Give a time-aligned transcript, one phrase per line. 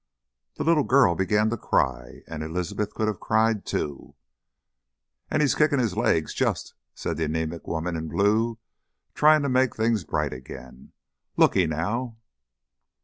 [0.55, 4.15] The little girl began to cry, and Elizabeth could have cried too.
[5.31, 6.33] "Ain't 'e kickin' 'is legs!
[6.33, 8.57] just!" said the anæmic woman in blue,
[9.13, 10.91] trying to make things bright again.
[11.37, 12.15] "Looky _now!